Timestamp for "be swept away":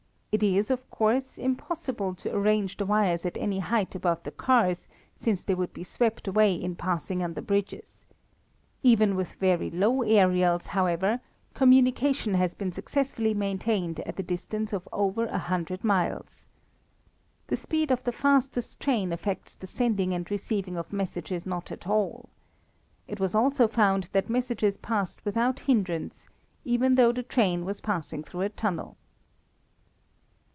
5.73-6.55